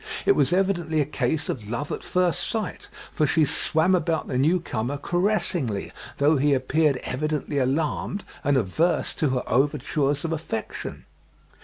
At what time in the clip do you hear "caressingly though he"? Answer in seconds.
4.97-6.55